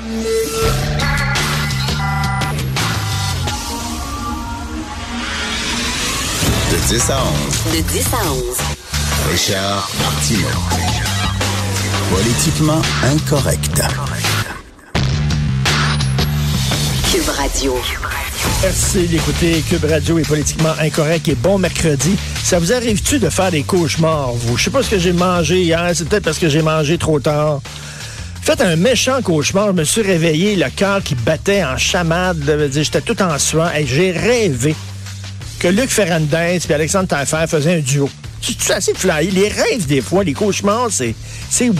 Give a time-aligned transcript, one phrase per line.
[0.00, 0.06] De
[6.88, 7.74] 10 à 11.
[7.74, 8.42] De 10 à 11.
[9.30, 10.48] Richard Martineau.
[12.10, 13.82] Politiquement incorrect.
[17.12, 17.74] Cube Radio.
[18.62, 22.16] Merci d'écouter Cube Radio est politiquement incorrect et bon mercredi.
[22.42, 24.56] Ça vous arrive-tu de faire des cauchemars, vous?
[24.56, 27.20] Je sais pas ce que j'ai mangé hier, c'est peut-être parce que j'ai mangé trop
[27.20, 27.60] tard.
[28.50, 32.42] Faites un méchant cauchemar, je me suis réveillé, le cœur qui battait en chamade,
[32.72, 34.74] j'étais tout en suant, et j'ai rêvé
[35.60, 38.10] que Luc Ferrandez et Alexandre Taillefer faisaient un duo.
[38.42, 39.30] C'est assez fly.
[39.30, 41.14] Les rêves, des fois, les cauchemars, c'est,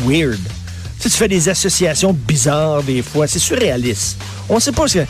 [0.06, 0.38] weird.
[1.01, 3.27] Tu, sais, tu fais des associations bizarres, des fois.
[3.27, 4.18] C'est surréaliste.
[4.48, 5.05] On sait pas ce que...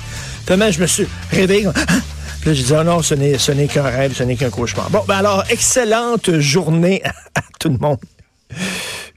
[0.46, 1.66] Finalement, je me suis réveillé.
[1.66, 1.94] Ah!
[2.40, 4.88] Puis j'ai dit, oh non, ce n'est, ce n'est qu'un rêve, ce n'est qu'un cauchemar.
[4.88, 7.02] Bon, ben alors, excellente journée
[7.34, 7.98] à tout le monde.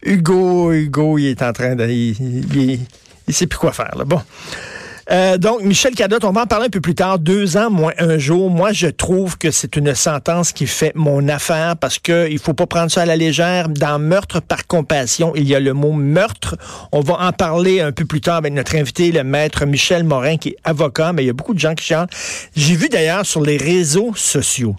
[0.05, 1.87] Hugo, Hugo, il est en train de...
[1.87, 2.79] Il,
[3.27, 4.03] il sait plus quoi faire, là.
[4.03, 4.21] Bon.
[5.11, 7.19] Euh, donc, Michel Cadotte, on va en parler un peu plus tard.
[7.19, 8.49] Deux ans moins un jour.
[8.49, 12.53] Moi, je trouve que c'est une sentence qui fait mon affaire parce que il faut
[12.53, 13.69] pas prendre ça à la légère.
[13.69, 16.55] Dans meurtre par compassion, il y a le mot meurtre.
[16.91, 20.37] On va en parler un peu plus tard avec notre invité, le maître Michel Morin,
[20.37, 22.11] qui est avocat, mais il y a beaucoup de gens qui chantent.
[22.55, 24.75] J'ai vu d'ailleurs sur les réseaux sociaux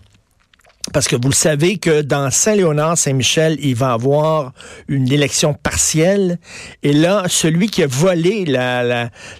[0.95, 4.53] parce que vous le savez que dans Saint-Léonard, Saint-Michel, il va avoir
[4.87, 6.39] une élection partielle.
[6.85, 8.45] Et là, celui qui a volé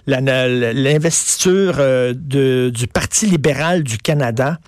[0.05, 4.59] l'investiture euh, du Parti libéral du Canada,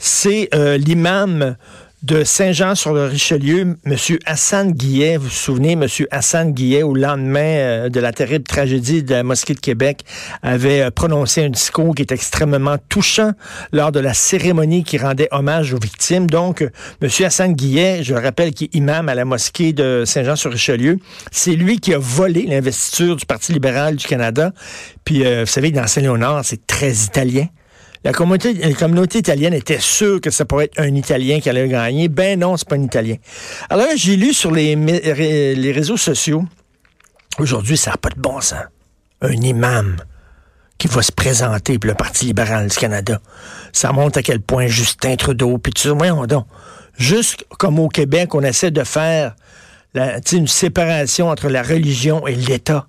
[0.00, 1.54] c'est euh, l'imam
[2.02, 3.96] de Saint-Jean-sur-le-Richelieu, M.
[4.26, 5.16] Hassan Guillet.
[5.16, 5.86] Vous vous souvenez, M.
[6.10, 10.00] Hassan Guillet, au lendemain euh, de la terrible tragédie de la mosquée de Québec,
[10.42, 13.32] avait euh, prononcé un discours qui est extrêmement touchant
[13.72, 16.28] lors de la cérémonie qui rendait hommage aux victimes.
[16.28, 17.08] Donc, M.
[17.24, 20.98] Hassan Guillet, je le rappelle, qui est imam à la mosquée de Saint-Jean-sur-Richelieu,
[21.30, 24.52] c'est lui qui a volé l'investiture du Parti libéral du Canada.
[25.04, 27.46] Puis, euh, vous savez, dans Saint-Léonard, c'est très italien.
[28.04, 32.08] La communauté, italienne était sûre que ça pourrait être un Italien qui allait gagner.
[32.08, 33.16] Ben non, c'est pas un Italien.
[33.70, 34.74] Alors j'ai lu sur les,
[35.72, 36.44] réseaux sociaux,
[37.38, 38.64] aujourd'hui, ça n'a pas de bon sens.
[39.20, 39.96] Un imam
[40.78, 43.20] qui va se présenter pour le Parti libéral du Canada.
[43.72, 46.46] Ça montre à quel point Justin Trudeau, puis tu voyons donc.
[46.98, 49.36] Juste comme au Québec, on essaie de faire
[50.32, 52.88] une séparation entre la religion et l'État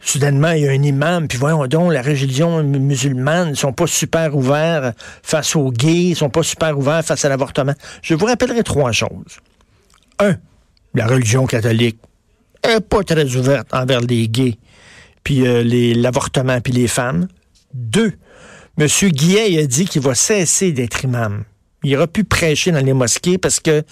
[0.00, 3.86] soudainement, il y a un imam, puis voyons donc, la religion musulmane, ils sont pas
[3.86, 7.74] super ouverts face aux gays, ils sont pas super ouverts face à l'avortement.
[8.02, 9.38] Je vous rappellerai trois choses.
[10.18, 10.36] Un,
[10.94, 11.98] la religion catholique
[12.62, 14.58] est pas très ouverte envers les gays,
[15.22, 15.62] puis euh,
[15.94, 17.28] l'avortement, puis les femmes.
[17.74, 18.14] Deux,
[18.78, 18.86] M.
[18.86, 21.44] Guillet a dit qu'il va cesser d'être imam.
[21.82, 23.82] Il aura pu prêcher dans les mosquées parce que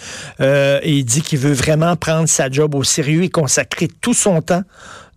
[0.41, 4.43] euh, il dit qu'il veut vraiment prendre sa job au sérieux et consacrer tout son
[4.43, 4.63] temps.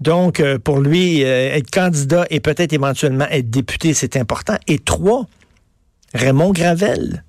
[0.01, 4.57] Donc, euh, pour lui, euh, être candidat et peut-être éventuellement être député, c'est important.
[4.67, 5.27] Et trois,
[6.15, 7.23] Raymond Gravel.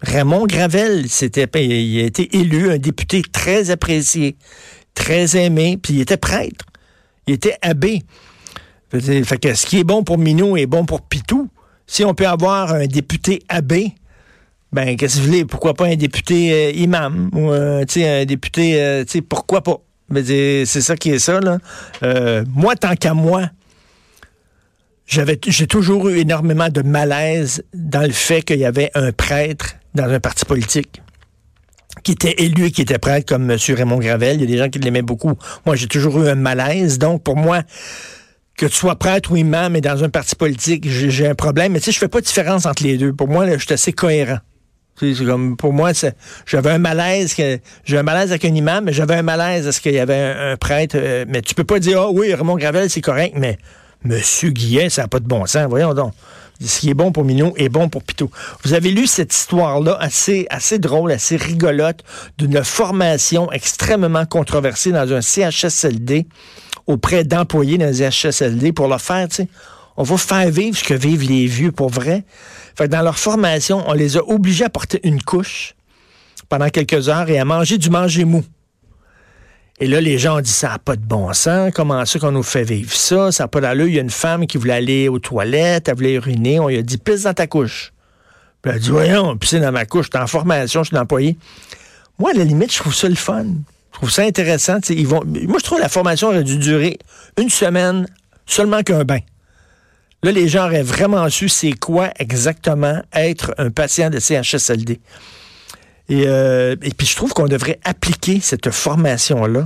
[0.00, 4.36] Raymond Gravel, c'était, il a été élu un député très apprécié,
[4.94, 6.66] très aimé, puis il était prêtre.
[7.28, 8.02] Il était abbé.
[8.90, 11.48] Fait que ce qui est bon pour Minou est bon pour Pitou.
[11.86, 13.92] Si on peut avoir un député abbé,
[14.72, 15.44] ben, qu'est-ce que vous voulez?
[15.44, 17.30] Pourquoi pas un député euh, imam?
[17.32, 19.80] Ou un député, pourquoi pas?
[20.14, 21.58] C'est ça qui est ça, là.
[22.54, 23.50] moi, tant qu'à moi,
[25.06, 30.10] j'ai toujours eu énormément de malaise dans le fait qu'il y avait un prêtre dans
[30.10, 31.00] un parti politique
[32.02, 33.58] qui était élu et qui était prêtre comme M.
[33.68, 34.36] Raymond Gravel.
[34.36, 35.32] Il y a des gens qui l'aimaient beaucoup.
[35.66, 36.98] Moi, j'ai toujours eu un malaise.
[36.98, 37.62] Donc, pour moi,
[38.56, 41.72] que tu sois prêtre ou imam, mais dans un parti politique, j'ai un problème.
[41.72, 43.12] Mais tu sais, je fais pas de différence entre les deux.
[43.12, 44.38] Pour moi, je suis assez cohérent.
[44.98, 45.92] Comme, pour moi,
[46.46, 47.34] j'avais un malaise,
[47.84, 50.34] j'ai un malaise avec un imam, mais j'avais un malaise à ce qu'il y avait
[50.36, 50.96] un, prêtre.
[50.98, 53.58] Euh, mais tu peux pas dire, ah oui, Raymond Gravel, c'est correct, mais
[54.04, 55.66] Monsieur Guillet, ça n'a pas de bon sens.
[55.68, 56.12] Voyons donc.
[56.60, 58.30] Ce qui est bon pour Mignot est bon pour Pitou.
[58.64, 62.02] Vous avez lu cette histoire-là assez, assez drôle, assez rigolote
[62.36, 66.26] d'une formation extrêmement controversée dans un CHSLD
[66.88, 69.44] auprès d'employés dans un CHSLD pour le faire, tu.
[70.00, 72.22] On va faire vivre ce que vivent les vieux pour vrai.
[72.78, 75.74] Dans leur formation, on les a obligés à porter une couche
[76.48, 78.44] pendant quelques heures et à manger du manger mou.
[79.80, 81.72] Et là, les gens ont dit, ça n'a pas de bon sens.
[81.74, 83.32] Comment ça qu'on nous fait vivre ça?
[83.32, 83.88] Ça n'a pas d'allure.
[83.88, 86.60] Il y a une femme qui voulait aller aux toilettes, elle voulait uriner.
[86.60, 87.92] On lui a dit, pisse dans ta couche.
[88.62, 90.06] Puis elle a dit, voyons, pisser dans ma couche.
[90.12, 91.36] Je suis en formation, je suis employé.
[92.20, 93.46] Moi, à la limite, je trouve ça le fun.
[93.92, 94.78] Je trouve ça intéressant.
[94.88, 97.00] Moi, je trouve que la formation aurait dû durer
[97.36, 98.06] une semaine
[98.46, 99.18] seulement qu'un bain.
[100.22, 105.00] Là, les gens auraient vraiment su c'est quoi exactement être un patient de CHSLD.
[106.08, 109.62] Et, euh, et puis, je trouve qu'on devrait appliquer cette formation-là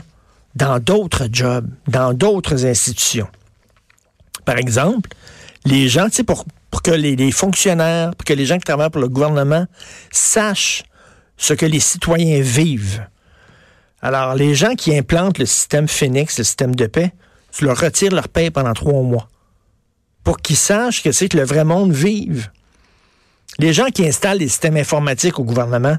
[0.55, 3.29] dans d'autres jobs, dans d'autres institutions.
[4.45, 5.09] par exemple,
[5.65, 6.45] les gens, tu sais, pour,
[6.83, 9.67] que les, fonctionnaires, pour que les gens qui travaillent pour le gouvernement
[10.11, 10.83] sachent
[11.37, 13.07] ce que les citoyens vivent.
[14.03, 17.13] Alors, les gens qui implantent le système Phoenix, le système de paix,
[17.53, 19.29] tu leur retires leur paix pendant trois mois
[20.25, 22.51] pour qu'ils sachent que c'est que le vrai monde vive.
[23.59, 25.97] Les gens qui installent les systèmes informatiques au gouvernement,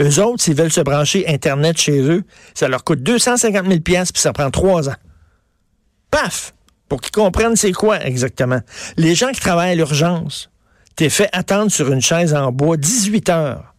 [0.00, 2.24] eux autres, s'ils veulent se brancher Internet chez eux,
[2.54, 4.96] ça leur coûte 250 000 puis ça prend trois ans.
[6.10, 6.54] Paf!
[6.88, 8.60] Pour qu'ils comprennent c'est quoi exactement.
[8.96, 10.50] Les gens qui travaillent à l'urgence,
[10.96, 13.74] t'es fait attendre sur une chaise en bois 18 heures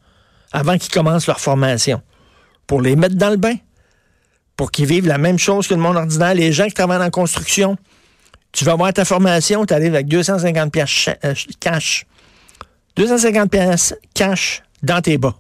[0.52, 2.02] avant qu'ils commencent leur formation.
[2.68, 3.56] Pour les mettre dans le bain.
[4.58, 6.34] Pour qu'ils vivent la même chose que le monde ordinaire.
[6.34, 7.78] Les gens qui travaillent en construction,
[8.56, 12.06] tu vas avoir ta formation, tu arrives avec 250 pièces euh, cash.
[12.96, 15.36] 250 pièces cash dans tes bas.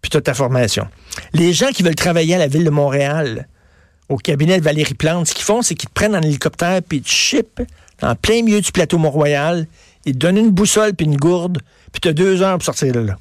[0.00, 0.86] Puis tu as ta formation.
[1.32, 3.48] Les gens qui veulent travailler à la ville de Montréal,
[4.08, 6.98] au cabinet de Valérie Plante, ce qu'ils font, c'est qu'ils te prennent en hélicoptère puis
[6.98, 7.62] ils te chipent
[8.02, 9.66] en plein milieu du plateau Mont-Royal.
[10.04, 11.58] Ils te donnent une boussole puis une gourde,
[11.90, 13.18] puis tu as deux heures pour sortir de là.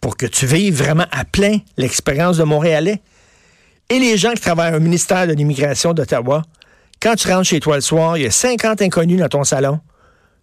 [0.00, 3.00] Pour que tu vives vraiment à plein l'expérience de Montréalais.
[3.88, 6.42] Et les gens qui travaillent au ministère de l'Immigration d'Ottawa,
[7.02, 9.80] quand tu rentres chez toi le soir, il y a 50 inconnus dans ton salon,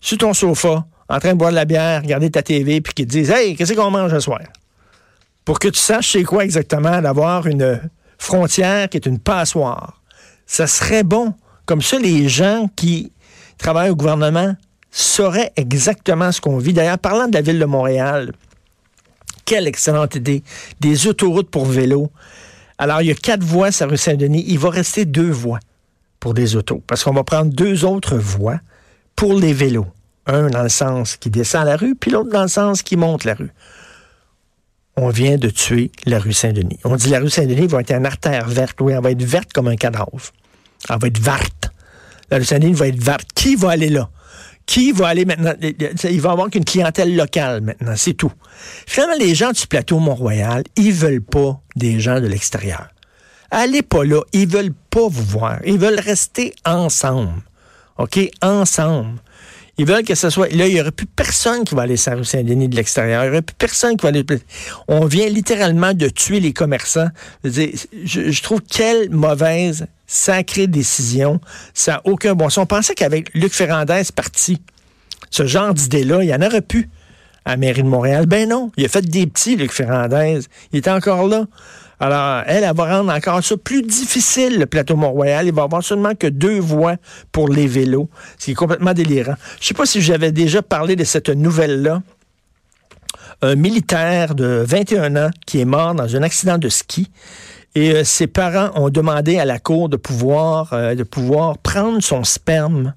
[0.01, 3.07] sur ton sofa, en train de boire de la bière, regarder ta TV, puis qui
[3.07, 4.41] te disent Hey, qu'est-ce qu'on mange ce soir?
[5.45, 7.81] Pour que tu saches c'est quoi exactement d'avoir une
[8.17, 10.01] frontière qui est une passoire.
[10.45, 11.33] Ça serait bon.
[11.65, 13.11] Comme ça, les gens qui
[13.57, 14.55] travaillent au gouvernement
[14.91, 16.73] sauraient exactement ce qu'on vit.
[16.73, 18.33] D'ailleurs, parlant de la ville de Montréal,
[19.45, 20.43] quelle excellente idée.
[20.79, 22.11] Des autoroutes pour vélo.
[22.77, 24.43] Alors, il y a quatre voies sur rue Saint-Denis.
[24.47, 25.59] Il va rester deux voies
[26.19, 26.83] pour des autos.
[26.87, 28.59] Parce qu'on va prendre deux autres voies
[29.15, 29.87] pour les vélos.
[30.25, 33.23] Un dans le sens qui descend la rue, puis l'autre dans le sens qui monte
[33.23, 33.51] la rue.
[34.95, 36.79] On vient de tuer la rue Saint-Denis.
[36.83, 38.79] On dit la rue Saint-Denis va être une artère verte.
[38.81, 40.19] Oui, elle va être verte comme un cadavre.
[40.89, 41.71] Elle va être verte.
[42.29, 43.27] La rue Saint-Denis va être verte.
[43.33, 44.09] Qui va aller là?
[44.65, 45.53] Qui va aller maintenant?
[45.61, 48.31] Il va y avoir qu'une clientèle locale maintenant, c'est tout.
[48.85, 52.89] Finalement, les gens du plateau Mont-Royal, ils veulent pas des gens de l'extérieur.
[53.51, 54.21] Allez pas là.
[54.33, 55.59] Ils veulent pas vous voir.
[55.65, 57.41] Ils veulent rester ensemble.
[57.97, 58.19] OK?
[58.41, 59.19] Ensemble.
[59.77, 60.53] Ils veulent que ce soit.
[60.53, 63.23] Là, il n'y aurait plus personne qui va aller sur Saint-Denis de l'extérieur.
[63.23, 64.25] Il n'y aurait plus personne qui va aller.
[64.89, 67.07] On vient littéralement de tuer les commerçants.
[67.45, 67.71] Je,
[68.03, 71.39] je trouve quelle mauvaise, sacrée décision.
[71.73, 72.63] Ça n'a aucun bon sens.
[72.63, 74.61] On pensait qu'avec Luc Ferrandez parti,
[75.29, 76.89] ce genre d'idée-là, il y en aurait plus
[77.45, 78.25] à mairie de Montréal.
[78.25, 80.41] Ben non, il a fait des petits, Luc Ferrandez.
[80.73, 81.45] Il est encore là.
[81.99, 85.47] Alors, elle, elle va rendre encore ça plus difficile, le plateau Mont-Royal.
[85.47, 86.95] Il va y avoir seulement que deux voies
[87.31, 88.09] pour les vélos.
[88.37, 89.35] C'est complètement délirant.
[89.59, 92.01] Je sais pas si j'avais déjà parlé de cette nouvelle-là.
[93.41, 97.11] Un militaire de 21 ans qui est mort dans un accident de ski.
[97.75, 102.01] Et euh, ses parents ont demandé à la cour de pouvoir, euh, de pouvoir prendre
[102.01, 102.93] son sperme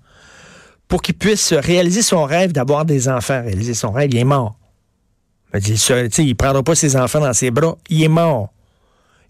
[0.88, 3.43] pour qu'il puisse réaliser son rêve d'avoir des enfants.
[3.43, 4.56] Réaliser son rêve, il est mort.
[5.55, 7.76] Il ne prendra pas ses enfants dans ses bras.
[7.90, 8.52] Il est mort.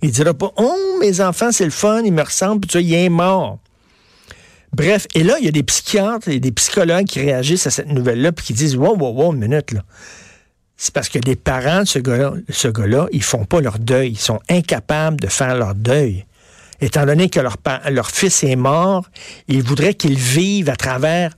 [0.02, 2.82] Il dira pas, oh, mes enfants, c'est le fun, ils me ressemblent, puis tu vois,
[2.82, 3.58] il est mort.
[4.72, 7.88] Bref, et là, il y a des psychiatres et des psychologues qui réagissent à cette
[7.88, 9.82] nouvelle-là, puis qui disent, wow, wow, wow, une minute, là.
[10.76, 14.12] C'est parce que les parents de ce gars-là, ce gars-là, ils font pas leur deuil.
[14.12, 16.26] Ils sont incapables de faire leur deuil.
[16.80, 19.08] Étant donné que leur, fils est mort,
[19.46, 21.36] ils voudraient qu'ils vivent à travers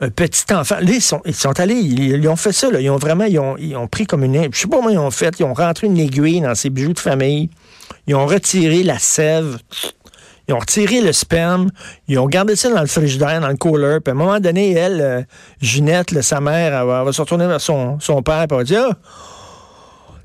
[0.00, 0.76] un petit enfant.
[0.76, 1.20] Là, ils sont,
[1.60, 2.70] allés, ils, ont fait ça.
[2.70, 2.80] Là.
[2.80, 4.48] Ils ont vraiment, ils ont, ils ont pris comme une...
[4.54, 5.38] Je sais pas comment ils ont fait.
[5.38, 7.50] Ils ont rentré une aiguille dans ses bijoux de famille.
[8.08, 9.58] Ils ont retiré la sève.
[10.48, 11.70] Ils ont retiré le sperme,
[12.08, 13.98] ils ont gardé ça dans le frigidaire, dans le cooler.
[14.02, 15.22] Puis à un moment donné, elle, euh,
[15.60, 18.96] Ginette, sa mère, elle va, se retourner vers son, père et elle va dire ah,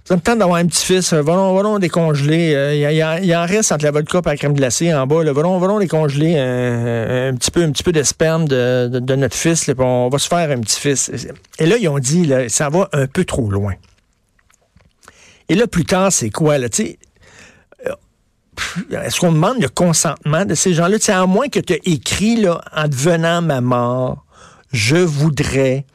[0.05, 2.53] ça me tente d'avoir un petit-fils, va donc décongeler.
[2.55, 5.23] Euh, il y, en reste entre la vodka et la crème glacée en bas.
[5.23, 9.75] Va donc décongeler un, petit peu, un petit peu de sperme de, notre fils, puis
[9.79, 11.11] on va se faire un petit-fils.
[11.59, 13.73] Et là, ils ont dit, là, ça va un peu trop loin.
[15.49, 16.57] Et là, plus tard, c'est quoi?
[16.57, 16.69] Là?
[18.91, 20.97] Est-ce qu'on demande le consentement de ces gens-là?
[20.99, 24.25] C'est à moins que tu aies écrit, là, en devenant ma mort,
[24.71, 25.85] je voudrais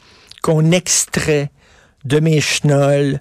[0.42, 1.50] qu'on extrait
[2.04, 3.20] de mes chenolles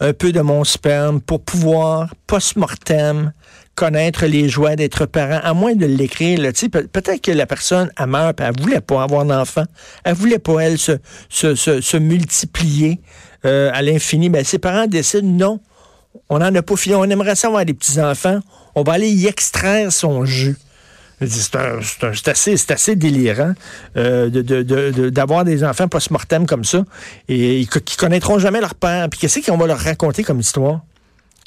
[0.00, 3.32] un peu de mon sperme pour pouvoir, post-mortem,
[3.74, 6.38] connaître les joies d'être parent, à moins de l'écrire.
[6.38, 9.64] peut-être que la personne, a meurt, elle voulait pas avoir d'enfant.
[10.04, 10.92] Elle voulait pas, elle, se,
[11.28, 13.00] se, se, multiplier
[13.44, 14.30] euh, à l'infini.
[14.30, 15.60] Mais ses parents décident, non,
[16.28, 16.94] on n'en a pas fini.
[16.94, 18.40] On aimerait ça avoir des petits-enfants.
[18.74, 20.56] On va aller y extraire son jus.
[21.24, 23.54] C'est assez, assez, délirant
[23.96, 24.28] euh,
[25.10, 26.84] d'avoir des enfants post-mortem comme ça
[27.28, 29.08] et qui connaîtront jamais leur père.
[29.08, 30.80] Puis qu'est-ce qu'on va leur raconter comme histoire?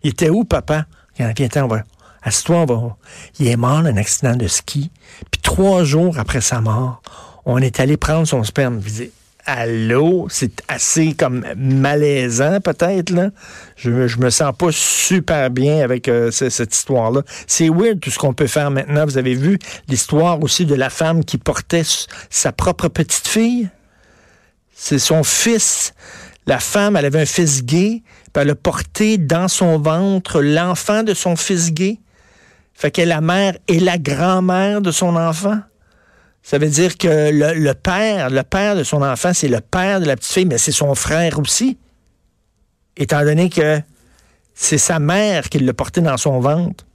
[0.04, 0.86] Il était où, papa?
[1.18, 1.84] Viens, on va,
[2.24, 2.98] Assis-toi, on va.
[3.40, 4.90] Il est mort d'un accident de ski.
[5.32, 7.02] Puis trois jours après sa mort,
[7.46, 8.82] on est allé prendre son sperme.
[8.86, 9.06] Je
[9.48, 13.32] allô, c'est assez comme malaisant peut-être là.
[13.75, 13.89] Je,
[14.20, 17.22] me sens pas super bien avec euh, ce- cette histoire-là.
[17.48, 19.06] C'est weird tout ce qu'on peut faire maintenant.
[19.06, 21.84] Vous avez vu l'histoire aussi de la femme qui portait
[22.30, 23.70] sa propre petite fille?
[24.75, 25.94] C'est son fils.
[26.46, 31.04] La femme, elle avait un fils gay, puis elle a porté dans son ventre l'enfant
[31.04, 32.00] de son fils gay.
[32.74, 35.60] Fait que la mère est la grand-mère de son enfant.
[36.50, 40.06] Ça veut dire que le, père, le père de son enfant, c'est le père de
[40.06, 41.77] la petite fille, mais c'est son frère aussi.
[42.96, 43.82] Étant donné que
[44.54, 46.86] c'est sa mère qui l'a porté dans son ventre.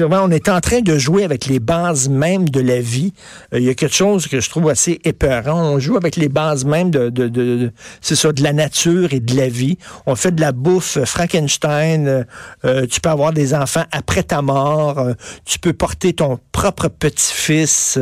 [0.00, 3.12] On est en train de jouer avec les bases même de la vie.
[3.52, 5.62] Euh, Il y a quelque chose que je trouve assez épeurant.
[5.74, 9.12] On joue avec les bases même de, de, de- de- c'est ça, de la nature
[9.12, 9.78] et de la vie.
[10.06, 12.26] On fait de la bouffe euh, Frankenstein.
[12.64, 15.06] euh, tu peux avoir des enfants après ta mort.
[15.44, 17.98] tu peux porter ton propre petit-fils.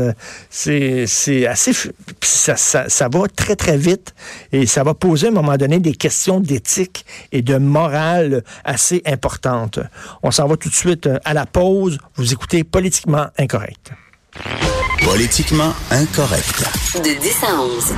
[0.51, 1.73] c'est, c'est assez...
[2.23, 4.15] Ça, ça, ça va très, très vite.
[4.53, 9.03] Et ça va poser à un moment donné des questions d'éthique et de morale assez
[9.07, 9.79] importantes.
[10.23, 11.99] On s'en va tout de suite euh, à la pause.
[12.17, 13.93] Vous écoutez Politiquement Incorrect.
[15.05, 16.65] Politiquement incorrect.
[16.95, 17.95] De 10 à 11.